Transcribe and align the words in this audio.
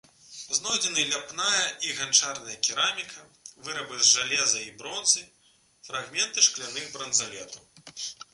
Знойдзены 0.59 1.01
ляпная 1.09 1.65
і 1.89 1.93
ганчарная 1.97 2.55
кераміка, 2.67 3.27
вырабы 3.67 3.99
з 4.01 4.09
жалеза 4.15 4.63
і 4.63 4.73
бронзы, 4.81 5.23
фрагменты 5.91 6.47
шкляных 6.49 6.91
бранзалетаў. 6.97 7.63